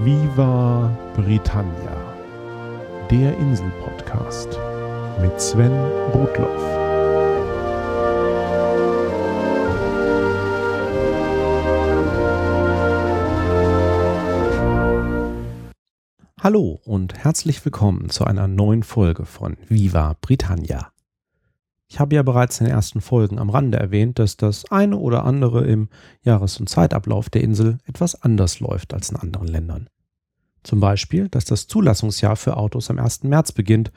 Viva 0.00 0.96
Britannia, 1.16 2.14
der 3.10 3.36
Insel-Podcast 3.36 4.56
mit 5.20 5.40
Sven 5.40 5.72
Rudloff. 6.14 6.62
Hallo 16.40 16.78
und 16.84 17.14
herzlich 17.14 17.64
willkommen 17.64 18.08
zu 18.08 18.24
einer 18.24 18.46
neuen 18.46 18.84
Folge 18.84 19.24
von 19.24 19.56
Viva 19.66 20.14
Britannia. 20.20 20.92
Ich 21.90 21.98
habe 21.98 22.14
ja 22.14 22.22
bereits 22.22 22.60
in 22.60 22.66
den 22.66 22.74
ersten 22.74 23.00
Folgen 23.00 23.38
am 23.38 23.48
Rande 23.48 23.78
erwähnt, 23.78 24.18
dass 24.18 24.36
das 24.36 24.70
eine 24.70 24.98
oder 24.98 25.24
andere 25.24 25.64
im 25.64 25.88
Jahres- 26.22 26.60
und 26.60 26.68
Zeitablauf 26.68 27.30
der 27.30 27.42
Insel 27.42 27.78
etwas 27.86 28.22
anders 28.22 28.60
läuft 28.60 28.92
als 28.92 29.10
in 29.10 29.16
anderen 29.16 29.48
Ländern. 29.48 29.88
Zum 30.62 30.80
Beispiel, 30.80 31.28
dass 31.28 31.46
das 31.46 31.66
Zulassungsjahr 31.66 32.36
für 32.36 32.58
Autos 32.58 32.90
am 32.90 32.98
1. 32.98 33.24
März 33.24 33.52
beginnt 33.52 33.90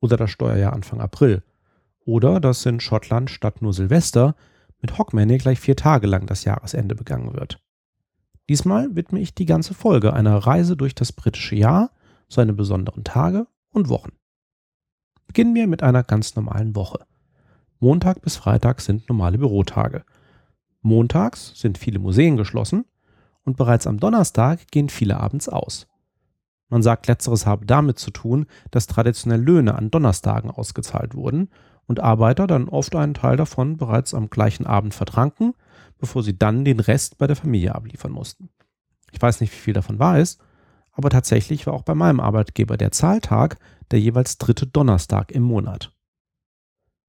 oder 0.00 0.16
das 0.16 0.30
Steuerjahr 0.30 0.72
Anfang 0.72 1.00
April. 1.00 1.42
Oder 2.06 2.40
dass 2.40 2.64
in 2.64 2.80
Schottland 2.80 3.28
statt 3.28 3.60
nur 3.60 3.74
Silvester 3.74 4.34
mit 4.80 4.96
Hockmanay 4.96 5.36
gleich 5.36 5.60
vier 5.60 5.76
Tage 5.76 6.06
lang 6.06 6.26
das 6.26 6.44
Jahresende 6.44 6.94
begangen 6.94 7.34
wird. 7.34 7.60
Diesmal 8.48 8.94
widme 8.96 9.20
ich 9.20 9.34
die 9.34 9.46
ganze 9.46 9.74
Folge 9.74 10.12
einer 10.14 10.36
Reise 10.36 10.76
durch 10.76 10.94
das 10.94 11.12
britische 11.12 11.56
Jahr, 11.56 11.90
seine 12.28 12.54
besonderen 12.54 13.04
Tage 13.04 13.46
und 13.70 13.88
Wochen. 13.88 14.12
Beginnen 15.26 15.54
wir 15.54 15.66
mit 15.66 15.82
einer 15.82 16.02
ganz 16.02 16.36
normalen 16.36 16.74
Woche. 16.74 17.06
Montag 17.84 18.22
bis 18.22 18.36
Freitag 18.36 18.80
sind 18.80 19.10
normale 19.10 19.36
Bürotage. 19.36 20.04
Montags 20.80 21.52
sind 21.54 21.76
viele 21.76 21.98
Museen 21.98 22.38
geschlossen 22.38 22.86
und 23.44 23.58
bereits 23.58 23.86
am 23.86 24.00
Donnerstag 24.00 24.68
gehen 24.70 24.88
viele 24.88 25.20
abends 25.20 25.50
aus. 25.50 25.86
Man 26.70 26.82
sagt, 26.82 27.08
letzteres 27.08 27.44
habe 27.44 27.66
damit 27.66 27.98
zu 27.98 28.10
tun, 28.10 28.46
dass 28.70 28.86
traditionell 28.86 29.42
Löhne 29.42 29.74
an 29.74 29.90
Donnerstagen 29.90 30.50
ausgezahlt 30.50 31.14
wurden 31.14 31.50
und 31.84 32.00
Arbeiter 32.00 32.46
dann 32.46 32.70
oft 32.70 32.96
einen 32.96 33.12
Teil 33.12 33.36
davon 33.36 33.76
bereits 33.76 34.14
am 34.14 34.30
gleichen 34.30 34.64
Abend 34.64 34.94
vertranken, 34.94 35.52
bevor 35.98 36.22
sie 36.22 36.38
dann 36.38 36.64
den 36.64 36.80
Rest 36.80 37.18
bei 37.18 37.26
der 37.26 37.36
Familie 37.36 37.74
abliefern 37.74 38.12
mussten. 38.12 38.48
Ich 39.12 39.20
weiß 39.20 39.42
nicht, 39.42 39.52
wie 39.52 39.60
viel 39.60 39.74
davon 39.74 39.98
wahr 39.98 40.18
ist, 40.18 40.40
aber 40.92 41.10
tatsächlich 41.10 41.66
war 41.66 41.74
auch 41.74 41.82
bei 41.82 41.94
meinem 41.94 42.20
Arbeitgeber 42.20 42.78
der 42.78 42.92
Zahltag 42.92 43.58
der 43.90 44.00
jeweils 44.00 44.38
dritte 44.38 44.66
Donnerstag 44.66 45.32
im 45.32 45.42
Monat. 45.42 45.93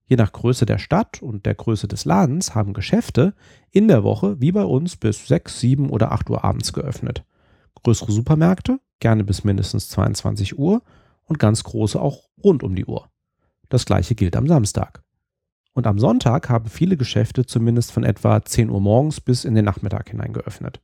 Je 0.08 0.18
nach 0.18 0.32
Größe 0.32 0.66
der 0.66 0.78
Stadt 0.78 1.22
und 1.22 1.46
der 1.46 1.56
Größe 1.56 1.88
des 1.88 2.06
Ladens 2.06 2.54
haben 2.54 2.74
Geschäfte 2.74 3.34
in 3.72 3.88
der 3.88 4.04
Woche 4.04 4.40
wie 4.40 4.52
bei 4.52 4.64
uns 4.64 4.98
bis 4.98 5.28
6, 5.28 5.60
7 5.60 5.90
oder 5.90 6.12
8 6.12 6.30
Uhr 6.30 6.44
abends 6.44 6.74
geöffnet. 6.74 7.24
Größere 7.84 8.12
Supermärkte 8.12 8.80
gerne 9.00 9.24
bis 9.24 9.44
mindestens 9.44 9.90
22 9.90 10.58
Uhr 10.58 10.82
und 11.24 11.40
ganz 11.40 11.64
große 11.64 12.00
auch 12.00 12.30
rund 12.44 12.64
um 12.64 12.76
die 12.76 12.86
Uhr. 12.86 13.10
Das 13.70 13.86
gleiche 13.86 14.16
gilt 14.16 14.36
am 14.36 14.48
Samstag. 14.48 15.04
Und 15.74 15.88
am 15.88 16.00
Sonntag 16.00 16.50
haben 16.50 16.70
viele 16.70 16.98
Geschäfte 16.98 17.46
zumindest 17.46 17.92
von 17.92 18.04
etwa 18.04 18.44
10 18.44 18.70
Uhr 18.70 18.80
morgens 18.80 19.20
bis 19.20 19.44
in 19.44 19.56
den 19.56 19.66
Nachmittag 19.66 20.10
hinein 20.10 20.34
geöffnet. 20.34 20.80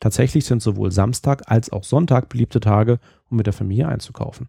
Tatsächlich 0.00 0.44
sind 0.46 0.62
sowohl 0.62 0.90
Samstag 0.90 1.50
als 1.50 1.70
auch 1.70 1.84
Sonntag 1.84 2.28
beliebte 2.28 2.60
Tage, 2.60 2.98
um 3.30 3.36
mit 3.36 3.46
der 3.46 3.52
Familie 3.52 3.88
einzukaufen. 3.88 4.48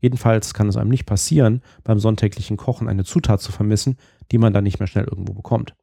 Jedenfalls 0.00 0.54
kann 0.54 0.68
es 0.68 0.76
einem 0.76 0.90
nicht 0.90 1.06
passieren, 1.06 1.62
beim 1.82 1.98
sonntäglichen 1.98 2.56
Kochen 2.56 2.88
eine 2.88 3.04
Zutat 3.04 3.40
zu 3.40 3.52
vermissen, 3.52 3.96
die 4.30 4.38
man 4.38 4.52
dann 4.52 4.64
nicht 4.64 4.78
mehr 4.78 4.86
schnell 4.86 5.04
irgendwo 5.04 5.34
bekommt. 5.34 5.74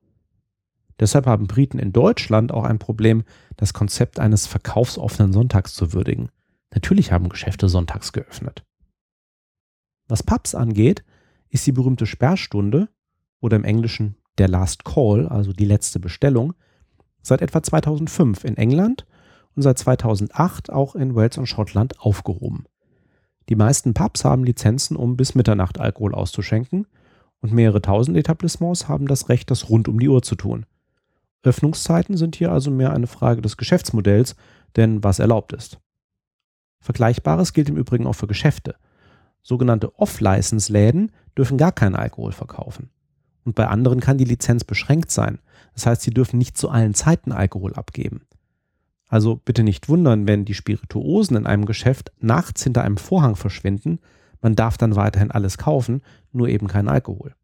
Deshalb 1.00 1.26
haben 1.26 1.48
Briten 1.48 1.78
in 1.78 1.92
Deutschland 1.92 2.54
auch 2.54 2.64
ein 2.64 2.80
Problem, 2.80 3.24
das 3.58 3.74
Konzept 3.74 4.20
eines 4.20 4.48
verkaufsoffenen 4.48 5.34
Sonntags 5.34 5.74
zu 5.74 5.92
würdigen. 5.92 6.30
Natürlich 6.74 7.12
haben 7.12 7.30
Geschäfte 7.30 7.68
sonntags 7.68 8.14
geöffnet. 8.14 8.66
Was 10.08 10.24
Pubs 10.24 10.56
angeht, 10.56 11.04
ist 11.50 11.68
die 11.68 11.72
berühmte 11.72 12.06
Sperrstunde 12.06 12.90
oder 13.40 13.58
im 13.58 13.64
Englischen 13.64 14.16
der 14.38 14.48
Last 14.48 14.86
Call, 14.86 15.28
also 15.28 15.52
die 15.52 15.66
letzte 15.66 16.00
Bestellung, 16.00 16.54
seit 17.22 17.42
etwa 17.42 17.62
2005 17.64 18.44
in 18.44 18.58
England 18.58 19.06
und 19.56 19.64
seit 19.64 19.80
2008 19.80 20.70
auch 20.70 20.96
in 20.96 21.16
Wales 21.16 21.38
und 21.38 21.48
Schottland 21.48 22.00
aufgehoben. 22.00 22.66
Die 23.50 23.56
meisten 23.56 23.94
Pubs 23.94 24.26
haben 24.26 24.44
Lizenzen, 24.44 24.98
um 24.98 25.18
bis 25.18 25.36
Mitternacht 25.36 25.80
Alkohol 25.80 26.16
auszuschenken 26.16 26.88
und 27.42 27.54
mehrere 27.54 27.82
tausend 27.82 28.18
Etablissements 28.18 28.88
haben 28.88 29.08
das 29.08 29.30
Recht, 29.30 29.52
das 29.52 29.70
rund 29.70 29.88
um 29.88 30.00
die 30.00 30.10
Uhr 30.10 30.24
zu 30.24 30.36
tun. 30.36 30.66
Öffnungszeiten 31.44 32.18
sind 32.18 32.36
hier 32.36 32.52
also 32.52 32.72
mehr 32.72 32.92
eine 32.92 33.08
Frage 33.08 33.42
des 33.42 33.56
Geschäftsmodells, 33.58 34.36
denn 34.76 35.04
was 35.04 35.20
erlaubt 35.20 35.54
ist. 35.54 35.80
Vergleichbares 36.80 37.54
gilt 37.54 37.70
im 37.70 37.78
Übrigen 37.78 38.08
auch 38.08 38.14
für 38.14 38.28
Geschäfte. 38.28 38.76
Sogenannte 39.44 39.98
Off-License-Läden 40.00 41.12
dürfen 41.38 41.58
gar 41.58 41.72
keinen 41.72 41.96
Alkohol 41.96 42.32
verkaufen. 42.32 42.90
Und 43.44 43.54
bei 43.54 43.68
anderen 43.68 44.00
kann 44.00 44.18
die 44.18 44.26
Lizenz 44.26 44.64
beschränkt 44.64 45.12
sein. 45.12 45.40
Das 45.76 45.86
heißt, 45.86 46.02
sie 46.02 46.10
dürfen 46.10 46.40
nicht 46.40 46.58
zu 46.58 46.70
allen 46.70 46.96
Zeiten 46.96 47.32
Alkohol 47.32 47.74
abgeben. 47.76 48.22
Also 49.08 49.36
bitte 49.36 49.64
nicht 49.64 49.88
wundern, 49.88 50.28
wenn 50.28 50.46
die 50.46 50.54
Spirituosen 50.54 51.38
in 51.38 51.46
einem 51.46 51.66
Geschäft 51.66 52.12
nachts 52.20 52.64
hinter 52.64 52.84
einem 52.84 52.98
Vorhang 52.98 53.36
verschwinden. 53.36 54.00
Man 54.42 54.56
darf 54.56 54.78
dann 54.78 54.96
weiterhin 54.96 55.32
alles 55.32 55.58
kaufen, 55.58 56.02
nur 56.32 56.48
eben 56.50 56.68
kein 56.68 56.88
Alkohol. 56.88 57.36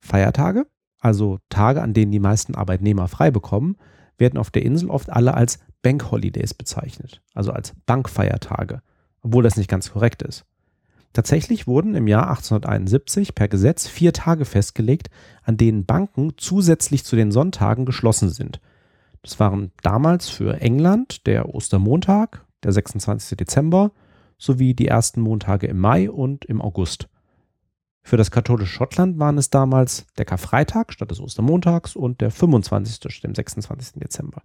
Feiertage, 0.00 0.66
also 0.98 1.38
Tage, 1.48 1.82
an 1.82 1.94
denen 1.94 2.12
die 2.12 2.20
meisten 2.20 2.54
Arbeitnehmer 2.54 3.08
frei 3.08 3.30
bekommen, 3.30 3.76
werden 4.18 4.38
auf 4.38 4.50
der 4.50 4.62
Insel 4.62 4.90
oft 4.90 5.10
alle 5.10 5.34
als 5.34 5.58
Bank 5.82 6.10
Holidays 6.10 6.54
bezeichnet, 6.54 7.22
also 7.34 7.52
als 7.52 7.74
Bankfeiertage, 7.86 8.82
obwohl 9.22 9.42
das 9.42 9.56
nicht 9.56 9.68
ganz 9.68 9.92
korrekt 9.92 10.22
ist. 10.22 10.44
Tatsächlich 11.12 11.66
wurden 11.66 11.94
im 11.94 12.06
Jahr 12.06 12.28
1871 12.28 13.34
per 13.34 13.48
Gesetz 13.48 13.88
vier 13.88 14.12
Tage 14.12 14.44
festgelegt, 14.44 15.10
an 15.42 15.56
denen 15.56 15.84
Banken 15.84 16.34
zusätzlich 16.36 17.04
zu 17.04 17.16
den 17.16 17.32
Sonntagen 17.32 17.84
geschlossen 17.84 18.30
sind 18.30 18.60
das 19.22 19.38
waren 19.38 19.72
damals 19.82 20.28
für 20.28 20.60
England 20.60 21.26
der 21.26 21.54
Ostermontag, 21.54 22.44
der 22.62 22.72
26. 22.72 23.36
Dezember, 23.36 23.92
sowie 24.38 24.74
die 24.74 24.88
ersten 24.88 25.20
Montage 25.20 25.66
im 25.66 25.78
Mai 25.78 26.10
und 26.10 26.44
im 26.46 26.62
August. 26.62 27.08
Für 28.02 28.16
das 28.16 28.30
katholische 28.30 28.72
Schottland 28.72 29.18
waren 29.18 29.36
es 29.36 29.50
damals 29.50 30.06
der 30.16 30.24
Karfreitag 30.24 30.92
statt 30.92 31.10
des 31.10 31.20
Ostermontags 31.20 31.96
und 31.96 32.22
der 32.22 32.30
25. 32.30 32.94
statt 32.94 33.22
dem 33.22 33.34
26. 33.34 34.00
Dezember. 34.00 34.42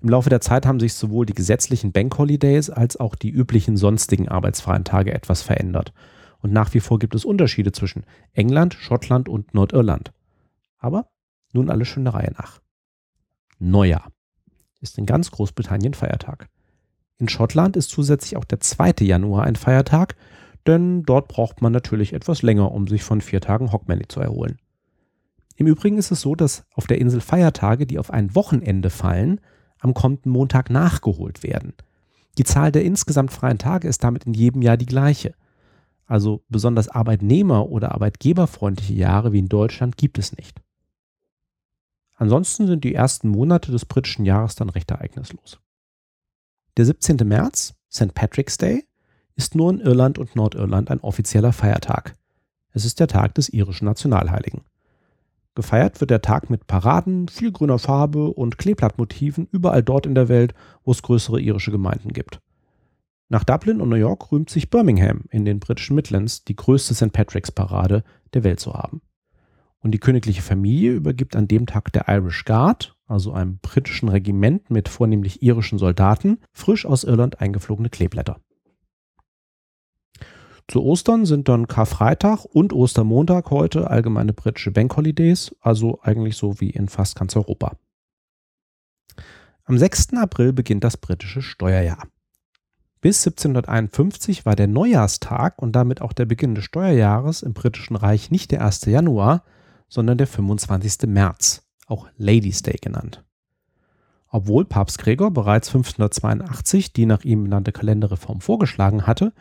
Im 0.00 0.10
Laufe 0.10 0.30
der 0.30 0.40
Zeit 0.40 0.64
haben 0.64 0.78
sich 0.78 0.94
sowohl 0.94 1.26
die 1.26 1.34
gesetzlichen 1.34 1.90
Bank 1.90 2.16
Holidays 2.18 2.70
als 2.70 2.96
auch 2.96 3.16
die 3.16 3.30
üblichen 3.30 3.76
sonstigen 3.76 4.28
arbeitsfreien 4.28 4.84
Tage 4.84 5.12
etwas 5.12 5.42
verändert. 5.42 5.92
Und 6.40 6.52
nach 6.52 6.72
wie 6.72 6.80
vor 6.80 7.00
gibt 7.00 7.16
es 7.16 7.24
Unterschiede 7.24 7.72
zwischen 7.72 8.04
England, 8.32 8.74
Schottland 8.74 9.28
und 9.28 9.54
Nordirland. 9.54 10.12
Aber 10.78 11.10
nun 11.52 11.68
alles 11.68 11.88
schön 11.88 12.04
der 12.04 12.14
Reihe 12.14 12.32
nach. 12.38 12.60
Neujahr 13.58 14.10
ist 14.80 14.98
in 14.98 15.06
ganz 15.06 15.30
Großbritannien 15.30 15.94
Feiertag. 15.94 16.48
In 17.18 17.28
Schottland 17.28 17.76
ist 17.76 17.90
zusätzlich 17.90 18.36
auch 18.36 18.44
der 18.44 18.60
2. 18.60 18.94
Januar 19.00 19.44
ein 19.44 19.56
Feiertag, 19.56 20.14
denn 20.66 21.02
dort 21.02 21.28
braucht 21.28 21.62
man 21.62 21.72
natürlich 21.72 22.12
etwas 22.12 22.42
länger, 22.42 22.72
um 22.72 22.86
sich 22.86 23.02
von 23.02 23.20
vier 23.20 23.40
Tagen 23.40 23.72
Hockmanny 23.72 24.06
zu 24.06 24.20
erholen. 24.20 24.58
Im 25.56 25.66
Übrigen 25.66 25.98
ist 25.98 26.12
es 26.12 26.20
so, 26.20 26.36
dass 26.36 26.64
auf 26.72 26.86
der 26.86 27.00
Insel 27.00 27.20
Feiertage, 27.20 27.86
die 27.86 27.98
auf 27.98 28.12
ein 28.12 28.34
Wochenende 28.36 28.90
fallen, 28.90 29.40
am 29.80 29.94
kommenden 29.94 30.30
Montag 30.30 30.70
nachgeholt 30.70 31.42
werden. 31.42 31.72
Die 32.36 32.44
Zahl 32.44 32.70
der 32.70 32.84
insgesamt 32.84 33.32
freien 33.32 33.58
Tage 33.58 33.88
ist 33.88 34.04
damit 34.04 34.24
in 34.24 34.34
jedem 34.34 34.62
Jahr 34.62 34.76
die 34.76 34.86
gleiche. 34.86 35.34
Also 36.06 36.44
besonders 36.48 36.88
arbeitnehmer- 36.88 37.68
oder 37.68 37.92
arbeitgeberfreundliche 37.92 38.94
Jahre 38.94 39.32
wie 39.32 39.40
in 39.40 39.48
Deutschland 39.48 39.96
gibt 39.96 40.18
es 40.18 40.36
nicht. 40.36 40.60
Ansonsten 42.18 42.66
sind 42.66 42.82
die 42.82 42.94
ersten 42.94 43.28
Monate 43.28 43.70
des 43.70 43.84
britischen 43.84 44.24
Jahres 44.24 44.56
dann 44.56 44.70
recht 44.70 44.90
ereignislos. 44.90 45.60
Der 46.76 46.84
17. 46.84 47.16
März, 47.24 47.74
St. 47.90 48.12
Patrick's 48.12 48.58
Day, 48.58 48.84
ist 49.36 49.54
nur 49.54 49.70
in 49.70 49.78
Irland 49.78 50.18
und 50.18 50.34
Nordirland 50.34 50.90
ein 50.90 50.98
offizieller 51.00 51.52
Feiertag. 51.52 52.16
Es 52.72 52.84
ist 52.84 52.98
der 52.98 53.06
Tag 53.06 53.36
des 53.36 53.48
irischen 53.48 53.84
Nationalheiligen. 53.84 54.62
Gefeiert 55.54 56.00
wird 56.00 56.10
der 56.10 56.20
Tag 56.20 56.50
mit 56.50 56.66
Paraden, 56.66 57.28
viel 57.28 57.52
grüner 57.52 57.78
Farbe 57.78 58.30
und 58.30 58.58
Kleeblattmotiven 58.58 59.46
überall 59.52 59.84
dort 59.84 60.04
in 60.04 60.16
der 60.16 60.28
Welt, 60.28 60.54
wo 60.82 60.90
es 60.90 61.02
größere 61.02 61.40
irische 61.40 61.70
Gemeinden 61.70 62.12
gibt. 62.12 62.40
Nach 63.28 63.44
Dublin 63.44 63.80
und 63.80 63.90
New 63.90 63.96
York 63.96 64.32
rühmt 64.32 64.50
sich 64.50 64.70
Birmingham 64.70 65.24
in 65.30 65.44
den 65.44 65.60
britischen 65.60 65.94
Midlands, 65.94 66.44
die 66.44 66.56
größte 66.56 66.94
St. 66.94 67.12
Patrick's 67.12 67.52
Parade 67.52 68.02
der 68.34 68.42
Welt 68.42 68.58
zu 68.58 68.74
haben. 68.74 69.02
Und 69.80 69.92
die 69.92 69.98
königliche 69.98 70.42
Familie 70.42 70.92
übergibt 70.92 71.36
an 71.36 71.48
dem 71.48 71.66
Tag 71.66 71.92
der 71.92 72.08
Irish 72.08 72.44
Guard, 72.44 72.96
also 73.06 73.32
einem 73.32 73.58
britischen 73.58 74.08
Regiment 74.08 74.70
mit 74.70 74.88
vornehmlich 74.88 75.42
irischen 75.42 75.78
Soldaten, 75.78 76.38
frisch 76.52 76.84
aus 76.84 77.04
Irland 77.04 77.40
eingeflogene 77.40 77.88
Kleeblätter. 77.88 78.40
Zu 80.70 80.82
Ostern 80.82 81.24
sind 81.24 81.48
dann 81.48 81.66
Karfreitag 81.66 82.44
und 82.44 82.74
Ostermontag 82.74 83.50
heute 83.50 83.88
allgemeine 83.88 84.34
britische 84.34 84.70
Bank 84.70 84.94
Holidays, 84.96 85.54
also 85.60 86.00
eigentlich 86.02 86.36
so 86.36 86.60
wie 86.60 86.68
in 86.68 86.88
fast 86.88 87.16
ganz 87.16 87.34
Europa. 87.36 87.78
Am 89.64 89.78
6. 89.78 90.14
April 90.14 90.52
beginnt 90.52 90.84
das 90.84 90.98
britische 90.98 91.40
Steuerjahr. 91.40 92.08
Bis 93.00 93.26
1751 93.26 94.44
war 94.44 94.56
der 94.56 94.66
Neujahrstag 94.66 95.62
und 95.62 95.72
damit 95.72 96.02
auch 96.02 96.12
der 96.12 96.26
Beginn 96.26 96.54
des 96.54 96.64
Steuerjahres 96.64 97.42
im 97.42 97.54
britischen 97.54 97.96
Reich 97.96 98.30
nicht 98.30 98.50
der 98.50 98.62
1. 98.62 98.86
Januar, 98.86 99.44
sondern 99.88 100.18
der 100.18 100.26
25. 100.26 101.08
März, 101.08 101.62
auch 101.86 102.08
Ladies 102.16 102.62
Day 102.62 102.76
genannt. 102.80 103.24
Obwohl 104.30 104.64
Papst 104.66 104.98
Gregor 104.98 105.30
bereits 105.30 105.68
1582 105.68 106.92
die 106.92 107.06
nach 107.06 107.24
ihm 107.24 107.44
benannte 107.44 107.72
Kalenderreform 107.72 108.40
vorgeschlagen 108.40 109.06
hatte, 109.06 109.32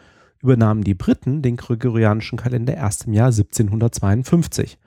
übernahmen 0.42 0.84
die 0.84 0.94
Briten 0.94 1.42
den 1.42 1.58
gregorianischen 1.58 2.38
Kalender 2.38 2.76
erst 2.76 3.06
im 3.06 3.14
Jahr 3.14 3.28
1752 3.28 4.78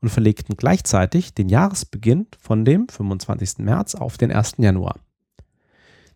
und 0.00 0.08
verlegten 0.08 0.56
gleichzeitig 0.56 1.34
den 1.34 1.48
Jahresbeginn 1.48 2.26
von 2.38 2.64
dem 2.64 2.88
25. 2.88 3.58
März 3.58 3.94
auf 3.94 4.18
den 4.18 4.32
1. 4.32 4.54
Januar. 4.58 4.98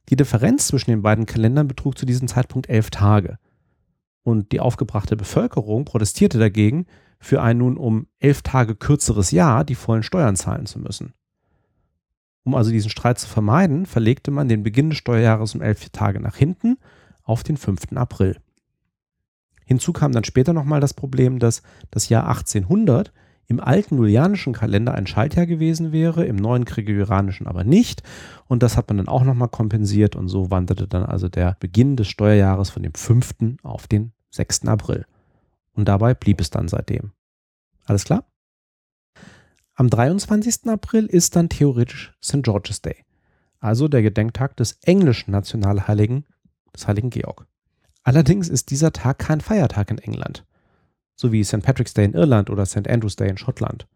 Die 0.08 0.16
Differenz 0.16 0.66
zwischen 0.66 0.90
den 0.90 1.02
beiden 1.02 1.26
Kalendern 1.26 1.68
betrug 1.68 1.96
zu 1.96 2.04
diesem 2.04 2.26
Zeitpunkt 2.26 2.68
elf 2.68 2.90
Tage. 2.90 3.38
Und 4.30 4.52
die 4.52 4.60
aufgebrachte 4.60 5.16
Bevölkerung 5.16 5.84
protestierte 5.84 6.38
dagegen, 6.38 6.86
für 7.18 7.42
ein 7.42 7.58
nun 7.58 7.76
um 7.76 8.06
elf 8.20 8.42
Tage 8.42 8.76
kürzeres 8.76 9.32
Jahr 9.32 9.64
die 9.64 9.74
vollen 9.74 10.04
Steuern 10.04 10.36
zahlen 10.36 10.66
zu 10.66 10.78
müssen. 10.78 11.12
Um 12.44 12.54
also 12.54 12.70
diesen 12.70 12.90
Streit 12.90 13.18
zu 13.18 13.28
vermeiden, 13.28 13.86
verlegte 13.86 14.30
man 14.30 14.48
den 14.48 14.62
Beginn 14.62 14.90
des 14.90 14.98
Steuerjahres 14.98 15.54
um 15.54 15.60
elf 15.60 15.90
Tage 15.90 16.20
nach 16.20 16.36
hinten 16.36 16.78
auf 17.24 17.42
den 17.42 17.56
5. 17.56 17.92
April. 17.96 18.38
Hinzu 19.66 19.92
kam 19.92 20.12
dann 20.12 20.24
später 20.24 20.52
nochmal 20.52 20.80
das 20.80 20.94
Problem, 20.94 21.38
dass 21.38 21.62
das 21.90 22.08
Jahr 22.08 22.28
1800 22.28 23.12
im 23.50 23.60
alten 23.60 23.96
julianischen 23.96 24.52
Kalender 24.52 24.94
ein 24.94 25.08
Schaltjahr 25.08 25.44
gewesen 25.44 25.90
wäre, 25.90 26.24
im 26.24 26.36
neuen 26.36 26.64
gregorianischen 26.64 27.48
aber 27.48 27.64
nicht. 27.64 28.04
Und 28.46 28.62
das 28.62 28.76
hat 28.76 28.88
man 28.88 28.98
dann 28.98 29.08
auch 29.08 29.24
nochmal 29.24 29.48
kompensiert 29.48 30.14
und 30.14 30.28
so 30.28 30.52
wanderte 30.52 30.86
dann 30.86 31.04
also 31.04 31.28
der 31.28 31.56
Beginn 31.58 31.96
des 31.96 32.06
Steuerjahres 32.06 32.70
von 32.70 32.84
dem 32.84 32.94
5. 32.94 33.58
auf 33.64 33.88
den 33.88 34.12
6. 34.30 34.66
April. 34.66 35.06
Und 35.72 35.86
dabei 35.86 36.14
blieb 36.14 36.40
es 36.40 36.50
dann 36.50 36.68
seitdem. 36.68 37.12
Alles 37.84 38.04
klar? 38.04 38.24
Am 39.74 39.88
23. 39.88 40.66
April 40.66 41.06
ist 41.06 41.36
dann 41.36 41.48
theoretisch 41.48 42.12
St. 42.22 42.42
George's 42.42 42.82
Day, 42.82 43.04
also 43.60 43.88
der 43.88 44.02
Gedenktag 44.02 44.56
des 44.56 44.78
englischen 44.82 45.30
Nationalheiligen, 45.30 46.26
des 46.74 46.86
heiligen 46.86 47.10
Georg. 47.10 47.46
Allerdings 48.02 48.48
ist 48.48 48.70
dieser 48.70 48.92
Tag 48.92 49.18
kein 49.18 49.40
Feiertag 49.40 49.90
in 49.90 49.98
England, 49.98 50.44
so 51.14 51.32
wie 51.32 51.44
St. 51.44 51.62
Patrick's 51.62 51.94
Day 51.94 52.04
in 52.04 52.14
Irland 52.14 52.50
oder 52.50 52.66
St. 52.66 52.88
Andrew's 52.88 53.16
Day 53.16 53.28
in 53.28 53.38
Schottland. 53.38 53.86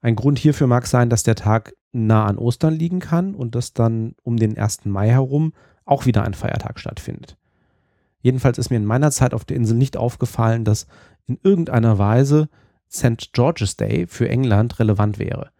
Ein 0.00 0.16
Grund 0.16 0.40
hierfür 0.40 0.66
mag 0.66 0.86
sein, 0.86 1.08
dass 1.08 1.22
der 1.22 1.36
Tag 1.36 1.74
nah 1.92 2.24
an 2.24 2.38
Ostern 2.38 2.74
liegen 2.74 2.98
kann 2.98 3.34
und 3.34 3.54
dass 3.54 3.72
dann 3.72 4.16
um 4.22 4.36
den 4.36 4.58
1. 4.58 4.86
Mai 4.86 5.08
herum 5.08 5.52
auch 5.84 6.06
wieder 6.06 6.24
ein 6.24 6.34
Feiertag 6.34 6.80
stattfindet. 6.80 7.36
Jedenfalls 8.22 8.58
ist 8.58 8.70
mir 8.70 8.76
in 8.76 8.86
meiner 8.86 9.10
Zeit 9.10 9.34
auf 9.34 9.44
der 9.44 9.56
Insel 9.56 9.76
nicht 9.76 9.96
aufgefallen, 9.96 10.64
dass 10.64 10.86
in 11.26 11.38
irgendeiner 11.42 11.98
Weise 11.98 12.48
St. 12.90 13.32
George's 13.32 13.76
Day 13.76 14.06
für 14.06 14.28
England 14.28 14.78
relevant 14.78 15.18
wäre. 15.18 15.50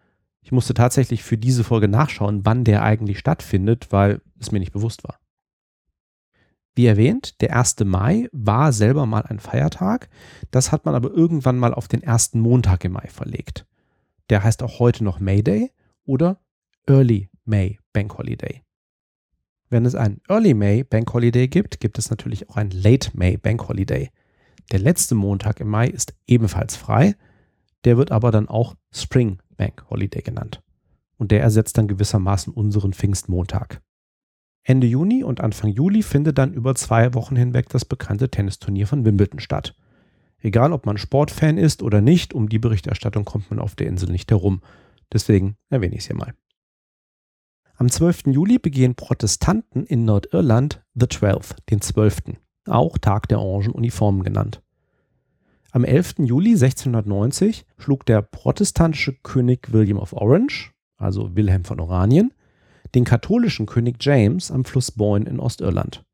Ich 0.41 0.51
musste 0.51 0.73
tatsächlich 0.73 1.23
für 1.23 1.37
diese 1.37 1.63
Folge 1.63 1.87
nachschauen, 1.87 2.45
wann 2.45 2.63
der 2.63 2.83
eigentlich 2.83 3.19
stattfindet, 3.19 3.87
weil 3.91 4.21
es 4.39 4.51
mir 4.51 4.59
nicht 4.59 4.73
bewusst 4.73 5.03
war. 5.03 5.19
Wie 6.75 6.85
erwähnt, 6.85 7.39
der 7.41 7.55
1. 7.55 7.81
Mai 7.85 8.27
war 8.31 8.73
selber 8.73 9.05
mal 9.05 9.23
ein 9.23 9.39
Feiertag, 9.39 10.09
das 10.49 10.71
hat 10.71 10.85
man 10.85 10.95
aber 10.95 11.11
irgendwann 11.11 11.57
mal 11.57 11.73
auf 11.73 11.87
den 11.87 12.01
ersten 12.01 12.39
Montag 12.39 12.83
im 12.83 12.93
Mai 12.93 13.07
verlegt. 13.07 13.65
Der 14.29 14.43
heißt 14.43 14.63
auch 14.63 14.79
heute 14.79 15.03
noch 15.03 15.19
May 15.19 15.43
Day 15.43 15.71
oder 16.05 16.39
Early 16.87 17.29
May 17.45 17.79
Bank 17.93 18.17
Holiday. 18.17 18.63
Wenn 19.73 19.87
es 19.87 19.95
einen 19.95 20.21
Early 20.29 20.53
May 20.53 20.83
Bank 20.83 21.11
Holiday 21.15 21.47
gibt, 21.47 21.79
gibt 21.79 21.97
es 21.97 22.11
natürlich 22.11 22.47
auch 22.47 22.57
einen 22.57 22.69
Late 22.69 23.09
May 23.15 23.37
Bank 23.37 23.67
Holiday. 23.67 24.11
Der 24.71 24.77
letzte 24.77 25.15
Montag 25.15 25.59
im 25.59 25.67
Mai 25.67 25.87
ist 25.87 26.13
ebenfalls 26.27 26.75
frei. 26.75 27.15
Der 27.83 27.97
wird 27.97 28.11
aber 28.11 28.29
dann 28.29 28.47
auch 28.47 28.75
Spring 28.91 29.39
Bank 29.57 29.83
Holiday 29.89 30.21
genannt. 30.21 30.61
Und 31.17 31.31
der 31.31 31.41
ersetzt 31.41 31.75
dann 31.75 31.87
gewissermaßen 31.87 32.53
unseren 32.53 32.93
Pfingstmontag. 32.93 33.81
Ende 34.61 34.85
Juni 34.85 35.23
und 35.23 35.41
Anfang 35.41 35.71
Juli 35.71 36.03
findet 36.03 36.37
dann 36.37 36.53
über 36.53 36.75
zwei 36.75 37.15
Wochen 37.15 37.35
hinweg 37.35 37.67
das 37.69 37.83
bekannte 37.83 38.29
Tennisturnier 38.29 38.85
von 38.85 39.05
Wimbledon 39.05 39.39
statt. 39.39 39.75
Egal, 40.37 40.71
ob 40.71 40.85
man 40.85 40.99
Sportfan 40.99 41.57
ist 41.57 41.81
oder 41.81 41.99
nicht, 41.99 42.35
um 42.35 42.47
die 42.47 42.59
Berichterstattung 42.59 43.25
kommt 43.25 43.49
man 43.49 43.57
auf 43.57 43.73
der 43.73 43.87
Insel 43.87 44.11
nicht 44.11 44.29
herum. 44.29 44.61
Deswegen 45.11 45.55
erwähne 45.71 45.95
ich 45.95 46.01
es 46.01 46.07
hier 46.07 46.15
mal. 46.15 46.35
Am 47.75 47.89
12. 47.89 48.27
Juli 48.27 48.59
begehen 48.59 48.93
Protestanten 48.93 49.83
in 49.83 50.05
Nordirland 50.05 50.83
The 50.93 51.07
Twelfth, 51.07 51.55
den 51.71 51.81
12 51.81 52.21
auch 52.67 52.99
Tag 52.99 53.27
der 53.27 53.39
Orangen 53.39 53.71
Uniformen 53.71 54.23
genannt. 54.23 54.61
Am 55.71 55.83
11. 55.83 56.19
Juli 56.19 56.51
1690 56.51 57.65
schlug 57.79 58.05
der 58.05 58.21
protestantische 58.21 59.13
König 59.23 59.73
William 59.73 59.97
of 59.97 60.13
Orange, 60.13 60.71
also 60.97 61.35
Wilhelm 61.35 61.65
von 61.65 61.79
Oranien, 61.79 62.31
den 62.93 63.05
katholischen 63.05 63.65
König 63.65 63.97
James 63.99 64.51
am 64.51 64.65
Fluss 64.65 64.91
Boyne 64.91 65.27
in 65.27 65.39
Ostirland. 65.39 66.05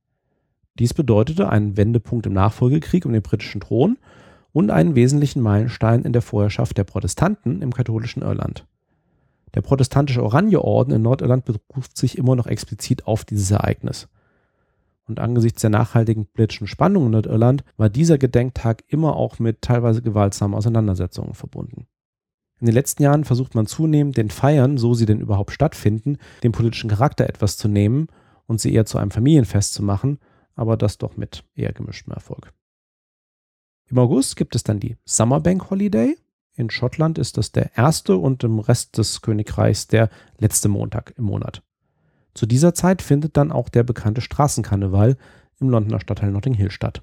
Dies 0.75 0.93
bedeutete 0.93 1.49
einen 1.49 1.75
Wendepunkt 1.75 2.25
im 2.25 2.33
Nachfolgekrieg 2.33 3.05
um 3.05 3.11
den 3.11 3.21
britischen 3.21 3.59
Thron 3.59 3.97
und 4.53 4.71
einen 4.71 4.95
wesentlichen 4.95 5.41
Meilenstein 5.41 6.03
in 6.03 6.13
der 6.13 6.21
Vorherrschaft 6.21 6.77
der 6.77 6.85
Protestanten 6.85 7.61
im 7.61 7.73
katholischen 7.73 8.23
Irland. 8.23 8.65
Der 9.59 9.67
protestantische 9.67 10.23
Oranjeorden 10.23 10.93
in 10.93 11.01
Nordirland 11.01 11.43
beruft 11.43 11.97
sich 11.97 12.17
immer 12.17 12.37
noch 12.37 12.47
explizit 12.47 13.05
auf 13.07 13.25
dieses 13.25 13.51
Ereignis. 13.51 14.07
Und 15.05 15.19
angesichts 15.19 15.59
der 15.59 15.69
nachhaltigen 15.69 16.27
politischen 16.27 16.65
Spannungen 16.65 17.07
in 17.07 17.11
Nordirland 17.11 17.65
war 17.75 17.89
dieser 17.89 18.17
Gedenktag 18.17 18.85
immer 18.87 19.17
auch 19.17 19.37
mit 19.37 19.61
teilweise 19.61 20.01
gewaltsamen 20.01 20.55
Auseinandersetzungen 20.55 21.33
verbunden. 21.33 21.87
In 22.61 22.67
den 22.67 22.73
letzten 22.73 23.03
Jahren 23.03 23.25
versucht 23.25 23.53
man 23.53 23.67
zunehmend, 23.67 24.15
den 24.15 24.29
Feiern, 24.29 24.77
so 24.77 24.93
sie 24.93 25.05
denn 25.05 25.19
überhaupt 25.19 25.51
stattfinden, 25.51 26.19
den 26.41 26.53
politischen 26.53 26.89
Charakter 26.89 27.27
etwas 27.27 27.57
zu 27.57 27.67
nehmen 27.67 28.07
und 28.47 28.61
sie 28.61 28.73
eher 28.73 28.85
zu 28.85 28.97
einem 28.97 29.11
Familienfest 29.11 29.73
zu 29.73 29.83
machen, 29.83 30.19
aber 30.55 30.77
das 30.77 30.99
doch 30.99 31.17
mit 31.17 31.43
eher 31.53 31.73
gemischtem 31.73 32.13
Erfolg. 32.13 32.53
Im 33.87 33.97
August 33.97 34.37
gibt 34.37 34.55
es 34.55 34.63
dann 34.63 34.79
die 34.79 34.95
Summer 35.03 35.41
Bank 35.41 35.69
Holiday. 35.69 36.15
In 36.59 36.69
Schottland 36.69 37.17
ist 37.17 37.37
das 37.37 37.53
der 37.53 37.77
erste 37.77 38.17
und 38.17 38.43
im 38.43 38.59
Rest 38.59 38.97
des 38.97 39.21
Königreichs 39.21 39.87
der 39.87 40.09
letzte 40.39 40.67
Montag 40.67 41.13
im 41.17 41.23
Monat. 41.23 41.63
Zu 42.33 42.47
dieser 42.47 42.73
Zeit 42.73 43.01
findet 43.01 43.37
dann 43.37 43.53
auch 43.53 43.69
der 43.69 43.83
bekannte 43.83 44.19
Straßenkarneval 44.19 45.15
im 45.61 45.69
Londoner 45.69 46.01
Stadtteil 46.01 46.31
Notting 46.31 46.53
Hill 46.53 46.69
statt. 46.69 47.01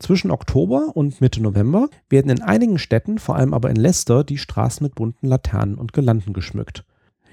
Zwischen 0.00 0.32
Oktober 0.32 0.90
und 0.94 1.20
Mitte 1.20 1.40
November 1.40 1.88
werden 2.08 2.32
in 2.32 2.42
einigen 2.42 2.80
Städten, 2.80 3.20
vor 3.20 3.36
allem 3.36 3.54
aber 3.54 3.70
in 3.70 3.76
Leicester, 3.76 4.24
die 4.24 4.38
Straßen 4.38 4.82
mit 4.82 4.96
bunten 4.96 5.28
Laternen 5.28 5.76
und 5.76 5.92
Girlanden 5.92 6.32
geschmückt. 6.32 6.84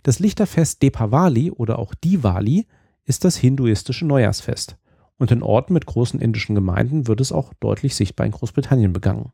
Das 0.04 0.20
Lichterfest 0.20 0.84
Deepavali 0.84 1.50
oder 1.50 1.80
auch 1.80 1.96
Diwali 1.96 2.68
ist 3.04 3.26
das 3.26 3.36
hinduistische 3.36 4.06
Neujahrsfest 4.06 4.78
und 5.18 5.32
in 5.32 5.42
Orten 5.42 5.74
mit 5.74 5.88
großen 5.88 6.22
indischen 6.22 6.54
Gemeinden 6.54 7.08
wird 7.08 7.20
es 7.20 7.32
auch 7.32 7.52
deutlich 7.56 7.96
sichtbar 7.96 8.28
in 8.28 8.32
Großbritannien 8.32 8.94
begangen. 8.94 9.32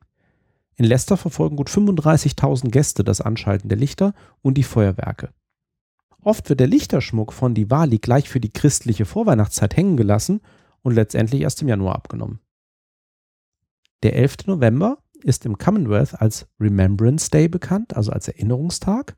In 0.76 0.86
Leicester 0.86 1.18
verfolgen 1.18 1.56
gut 1.56 1.70
35.000 1.70 2.70
Gäste 2.70 3.04
das 3.04 3.22
Anschalten 3.22 3.70
der 3.70 3.78
Lichter 3.78 4.14
und 4.42 4.56
die 4.58 4.64
Feuerwerke. 4.64 5.30
Oft 6.22 6.50
wird 6.50 6.60
der 6.60 6.68
Lichterschmuck 6.68 7.34
von 7.34 7.54
Diwali 7.54 8.00
gleich 8.00 8.30
für 8.30 8.40
die 8.40 8.52
christliche 8.52 9.06
Vorweihnachtszeit 9.06 9.76
hängen 9.76 9.98
gelassen 9.98 10.42
und 10.82 10.94
letztendlich 10.94 11.42
erst 11.42 11.62
im 11.62 11.68
Januar 11.68 11.96
abgenommen. 11.96 12.40
Der 14.04 14.16
11. 14.16 14.48
November 14.48 14.98
ist 15.22 15.46
im 15.46 15.58
Commonwealth 15.58 16.20
als 16.20 16.48
Remembrance 16.60 17.30
Day 17.30 17.48
bekannt, 17.48 17.96
also 17.96 18.12
als 18.12 18.28
Erinnerungstag, 18.28 19.16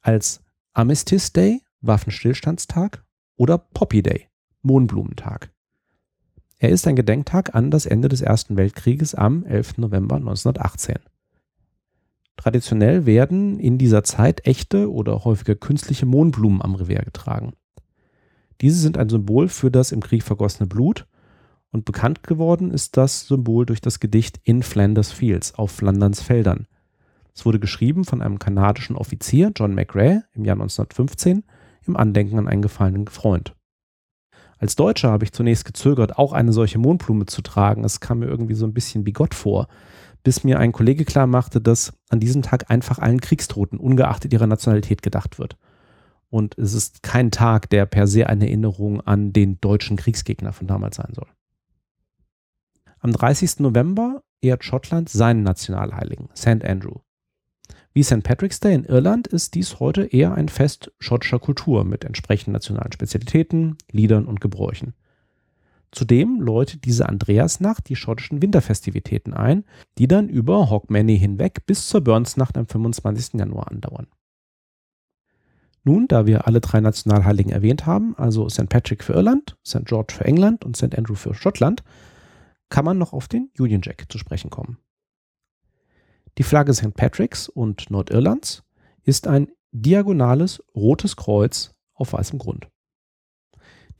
als 0.00 0.42
Armistice 0.72 1.32
Day, 1.32 1.62
Waffenstillstandstag 1.80 3.04
oder 3.36 3.58
Poppy 3.58 4.02
Day, 4.02 4.28
Mohnblumentag. 4.62 5.50
Er 6.60 6.70
ist 6.70 6.88
ein 6.88 6.96
Gedenktag 6.96 7.54
an 7.54 7.70
das 7.70 7.86
Ende 7.86 8.08
des 8.08 8.20
Ersten 8.20 8.56
Weltkrieges 8.56 9.14
am 9.14 9.44
11. 9.44 9.78
November 9.78 10.16
1918. 10.16 10.96
Traditionell 12.36 13.06
werden 13.06 13.60
in 13.60 13.78
dieser 13.78 14.02
Zeit 14.02 14.44
echte 14.44 14.92
oder 14.92 15.24
häufiger 15.24 15.54
künstliche 15.54 16.04
Mohnblumen 16.04 16.60
am 16.60 16.74
Revier 16.74 17.02
getragen. 17.02 17.52
Diese 18.60 18.80
sind 18.80 18.98
ein 18.98 19.08
Symbol 19.08 19.48
für 19.48 19.70
das 19.70 19.92
im 19.92 20.00
Krieg 20.00 20.24
vergossene 20.24 20.66
Blut 20.66 21.06
und 21.70 21.84
bekannt 21.84 22.24
geworden 22.24 22.72
ist 22.72 22.96
das 22.96 23.28
Symbol 23.28 23.64
durch 23.64 23.80
das 23.80 24.00
Gedicht 24.00 24.40
In 24.42 24.64
Flanders 24.64 25.12
Fields 25.12 25.54
auf 25.54 25.70
Flanderns 25.70 26.22
Feldern. 26.22 26.66
Es 27.34 27.46
wurde 27.46 27.60
geschrieben 27.60 28.04
von 28.04 28.20
einem 28.20 28.40
kanadischen 28.40 28.96
Offizier, 28.96 29.52
John 29.54 29.76
McRae, 29.76 30.22
im 30.34 30.44
Jahr 30.44 30.56
1915 30.56 31.44
im 31.86 31.96
Andenken 31.96 32.36
an 32.36 32.48
einen 32.48 32.62
gefallenen 32.62 33.06
Freund. 33.06 33.54
Als 34.58 34.76
Deutscher 34.76 35.10
habe 35.10 35.24
ich 35.24 35.32
zunächst 35.32 35.64
gezögert, 35.64 36.18
auch 36.18 36.32
eine 36.32 36.52
solche 36.52 36.78
Mondblume 36.78 37.26
zu 37.26 37.42
tragen. 37.42 37.84
Es 37.84 38.00
kam 38.00 38.20
mir 38.20 38.26
irgendwie 38.26 38.54
so 38.54 38.66
ein 38.66 38.74
bisschen 38.74 39.04
bigott 39.04 39.34
vor 39.34 39.68
bis 40.22 40.44
mir 40.44 40.58
ein 40.58 40.72
Kollege 40.72 41.04
klar 41.04 41.26
machte, 41.26 41.60
dass 41.60 41.92
an 42.10 42.20
diesem 42.20 42.42
Tag 42.42 42.70
einfach 42.70 42.98
allen 42.98 43.20
Kriegstoten, 43.20 43.78
ungeachtet 43.78 44.32
ihrer 44.32 44.46
Nationalität, 44.46 45.02
gedacht 45.02 45.38
wird. 45.38 45.56
Und 46.30 46.58
es 46.58 46.74
ist 46.74 47.02
kein 47.02 47.30
Tag, 47.30 47.70
der 47.70 47.86
per 47.86 48.06
se 48.06 48.26
eine 48.26 48.46
Erinnerung 48.46 49.00
an 49.00 49.32
den 49.32 49.60
deutschen 49.60 49.96
Kriegsgegner 49.96 50.52
von 50.52 50.66
damals 50.66 50.96
sein 50.96 51.14
soll. 51.14 51.28
Am 52.98 53.12
30. 53.12 53.60
November 53.60 54.22
ehrt 54.42 54.64
Schottland 54.64 55.08
seinen 55.08 55.42
Nationalheiligen, 55.42 56.28
St. 56.36 56.62
Andrew. 56.64 56.96
Wie 57.98 58.04
St. 58.04 58.22
Patrick's 58.22 58.60
Day 58.60 58.76
in 58.76 58.84
Irland 58.84 59.26
ist 59.26 59.56
dies 59.56 59.80
heute 59.80 60.04
eher 60.04 60.32
ein 60.32 60.48
Fest 60.48 60.92
schottischer 61.00 61.40
Kultur 61.40 61.82
mit 61.82 62.04
entsprechenden 62.04 62.52
nationalen 62.52 62.92
Spezialitäten, 62.92 63.76
Liedern 63.90 64.26
und 64.26 64.40
Gebräuchen. 64.40 64.94
Zudem 65.90 66.40
läutet 66.40 66.84
diese 66.84 67.08
Andreasnacht 67.08 67.88
die 67.88 67.96
schottischen 67.96 68.40
Winterfestivitäten 68.40 69.34
ein, 69.34 69.64
die 69.98 70.06
dann 70.06 70.28
über 70.28 70.70
Hogmanay 70.70 71.18
hinweg 71.18 71.66
bis 71.66 71.88
zur 71.88 72.00
Burnsnacht 72.02 72.56
am 72.56 72.68
25. 72.68 73.34
Januar 73.34 73.68
andauern. 73.68 74.06
Nun, 75.82 76.06
da 76.06 76.24
wir 76.24 76.46
alle 76.46 76.60
drei 76.60 76.78
Nationalheiligen 76.78 77.50
erwähnt 77.50 77.84
haben, 77.84 78.14
also 78.16 78.48
St. 78.48 78.68
Patrick 78.68 79.02
für 79.02 79.14
Irland, 79.14 79.56
St. 79.66 79.86
George 79.86 80.14
für 80.16 80.24
England 80.24 80.64
und 80.64 80.76
St. 80.76 80.96
Andrew 80.96 81.16
für 81.16 81.34
Schottland, 81.34 81.82
kann 82.68 82.84
man 82.84 82.96
noch 82.96 83.12
auf 83.12 83.26
den 83.26 83.50
Union 83.58 83.82
Jack 83.82 84.04
zu 84.08 84.18
sprechen 84.18 84.50
kommen. 84.50 84.78
Die 86.38 86.44
Flagge 86.44 86.72
St. 86.72 86.94
Patricks 86.94 87.48
und 87.48 87.90
Nordirlands 87.90 88.62
ist 89.02 89.26
ein 89.26 89.48
diagonales 89.72 90.62
rotes 90.72 91.16
Kreuz 91.16 91.74
auf 91.94 92.12
weißem 92.12 92.38
Grund. 92.38 92.68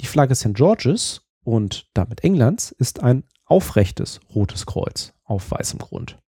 Die 0.00 0.06
Flagge 0.06 0.36
St. 0.36 0.54
George's 0.54 1.22
und 1.42 1.90
damit 1.94 2.22
Englands 2.22 2.70
ist 2.70 3.02
ein 3.02 3.24
aufrechtes 3.44 4.20
rotes 4.32 4.66
Kreuz 4.66 5.14
auf 5.24 5.50
weißem 5.50 5.80
Grund. 5.80 6.22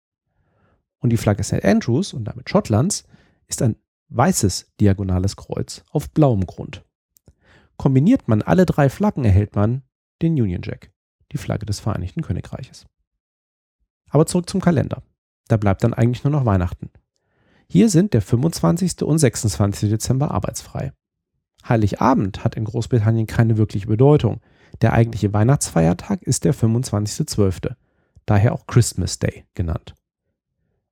Und 0.99 1.09
die 1.09 1.17
Flagge 1.17 1.43
St. 1.43 1.65
Andrews 1.65 2.13
und 2.13 2.23
damit 2.23 2.49
Schottlands 2.49 3.03
ist 3.47 3.61
ein 3.61 3.75
weißes 4.07 4.71
diagonales 4.79 5.35
Kreuz 5.35 5.83
auf 5.91 6.09
blauem 6.11 6.45
Grund. 6.45 6.85
Kombiniert 7.75 8.29
man 8.29 8.41
alle 8.41 8.65
drei 8.65 8.87
Flaggen, 8.89 9.25
erhält 9.25 9.55
man 9.55 9.83
den 10.21 10.41
Union 10.41 10.61
Jack, 10.63 10.89
die 11.33 11.37
Flagge 11.37 11.65
des 11.65 11.81
Vereinigten 11.81 12.21
Königreiches. 12.21 12.85
Aber 14.09 14.25
zurück 14.25 14.49
zum 14.49 14.61
Kalender. 14.61 15.03
Da 15.47 15.57
bleibt 15.57 15.83
dann 15.83 15.93
eigentlich 15.93 16.23
nur 16.23 16.31
noch 16.31 16.45
Weihnachten. 16.45 16.89
Hier 17.69 17.89
sind 17.89 18.13
der 18.13 18.21
25. 18.21 19.03
und 19.03 19.17
26. 19.17 19.89
Dezember 19.89 20.31
arbeitsfrei. 20.31 20.93
Heiligabend 21.67 22.43
hat 22.43 22.55
in 22.55 22.63
Großbritannien 22.63 23.27
keine 23.27 23.57
wirkliche 23.57 23.87
Bedeutung. 23.87 24.39
Der 24.81 24.93
eigentliche 24.93 25.33
Weihnachtsfeiertag 25.33 26.23
ist 26.23 26.45
der 26.45 26.53
25.12., 26.53 27.75
daher 28.25 28.53
auch 28.53 28.67
Christmas 28.67 29.19
Day 29.19 29.45
genannt. 29.53 29.95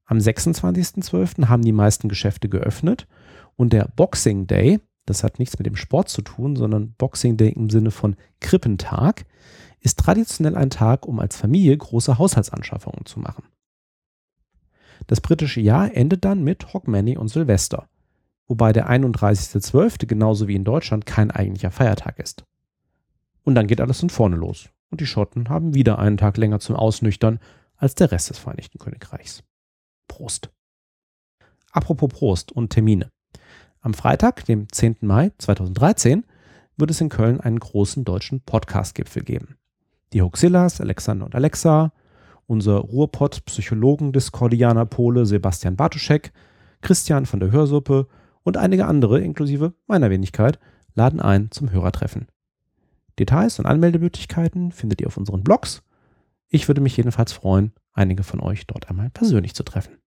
Am 0.05 0.17
26.12. 0.17 1.47
haben 1.47 1.63
die 1.63 1.71
meisten 1.71 2.09
Geschäfte 2.09 2.49
geöffnet 2.49 3.07
und 3.55 3.73
der 3.73 3.89
Boxing 3.95 4.47
Day, 4.47 4.79
das 5.05 5.23
hat 5.23 5.39
nichts 5.39 5.57
mit 5.57 5.65
dem 5.65 5.75
Sport 5.75 6.09
zu 6.09 6.21
tun, 6.21 6.55
sondern 6.55 6.93
Boxing 6.93 7.37
Day 7.37 7.49
im 7.49 7.69
Sinne 7.69 7.91
von 7.91 8.15
Krippentag, 8.39 9.25
ist 9.79 9.99
traditionell 9.99 10.55
ein 10.55 10.69
Tag, 10.69 11.05
um 11.05 11.19
als 11.19 11.37
Familie 11.37 11.77
große 11.77 12.17
Haushaltsanschaffungen 12.17 13.05
zu 13.05 13.19
machen. 13.19 13.43
Das 15.07 15.21
britische 15.21 15.61
Jahr 15.61 15.93
endet 15.93 16.25
dann 16.25 16.43
mit 16.43 16.73
Hogmanay 16.73 17.17
und 17.17 17.27
Silvester, 17.27 17.87
wobei 18.47 18.73
der 18.73 18.89
31.12. 18.89 20.05
genauso 20.07 20.47
wie 20.47 20.55
in 20.55 20.63
Deutschland 20.63 21.05
kein 21.05 21.31
eigentlicher 21.31 21.71
Feiertag 21.71 22.19
ist. 22.19 22.43
Und 23.43 23.55
dann 23.55 23.67
geht 23.67 23.81
alles 23.81 23.99
von 23.99 24.09
vorne 24.09 24.35
los 24.35 24.69
und 24.89 25.01
die 25.01 25.05
Schotten 25.05 25.49
haben 25.49 25.73
wieder 25.73 25.99
einen 25.99 26.17
Tag 26.17 26.37
länger 26.37 26.59
zum 26.59 26.75
Ausnüchtern 26.75 27.39
als 27.77 27.95
der 27.95 28.11
Rest 28.11 28.29
des 28.29 28.37
Vereinigten 28.37 28.79
Königreichs. 28.79 29.43
Prost. 30.07 30.49
Apropos 31.71 32.09
Prost 32.09 32.51
und 32.51 32.69
Termine. 32.69 33.11
Am 33.81 33.93
Freitag, 33.93 34.45
dem 34.45 34.71
10. 34.71 34.97
Mai 35.01 35.31
2013, 35.37 36.25
wird 36.77 36.89
es 36.89 37.01
in 37.01 37.09
Köln 37.09 37.39
einen 37.39 37.59
großen 37.59 38.03
deutschen 38.03 38.41
Podcast-Gipfel 38.41 39.23
geben. 39.23 39.57
Die 40.13 40.21
Hoxillas, 40.21 40.81
Alexander 40.81 41.25
und 41.25 41.35
Alexa, 41.35 41.91
unser 42.47 42.77
Ruhrpott-Psychologen-Discordianer 42.77 44.85
Pole 44.85 45.25
Sebastian 45.25 45.75
Bartuschek, 45.75 46.31
Christian 46.81 47.25
von 47.25 47.39
der 47.39 47.51
Hörsuppe 47.51 48.07
und 48.43 48.57
einige 48.57 48.85
andere, 48.85 49.19
inklusive 49.19 49.73
meiner 49.87 50.09
Wenigkeit, 50.09 50.59
laden 50.93 51.19
ein 51.19 51.51
zum 51.51 51.71
Hörertreffen. 51.71 52.27
Details 53.19 53.59
und 53.59 53.65
Anmeldemöglichkeiten 53.65 54.71
findet 54.71 55.01
ihr 55.01 55.07
auf 55.07 55.17
unseren 55.17 55.43
Blogs. 55.43 55.83
Ich 56.49 56.67
würde 56.67 56.81
mich 56.81 56.97
jedenfalls 56.97 57.33
freuen, 57.33 57.73
einige 57.93 58.23
von 58.23 58.39
euch 58.39 58.67
dort 58.67 58.89
einmal 58.89 59.09
persönlich 59.09 59.55
zu 59.55 59.63
treffen. 59.63 59.97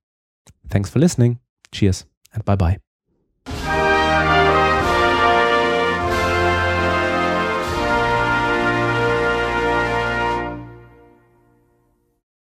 Thanks 0.68 0.90
for 0.90 1.00
listening. 1.00 1.38
Cheers 1.73 2.07
and 2.30 2.45
bye 2.45 2.57
bye. 2.57 2.88